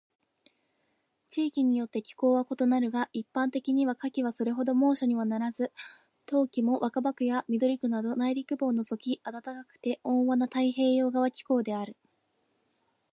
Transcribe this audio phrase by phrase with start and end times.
[1.27, 5.71] 地域によって気候は異なるが、一般には夏季はそれほど猛暑にはならず、
[6.25, 11.95] 冬季も若葉区や緑区など内陸部を除き暖かくて温和な太平洋側気候である。